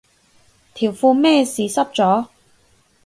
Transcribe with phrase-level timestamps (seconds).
[0.73, 2.25] 條褲咩事濕咗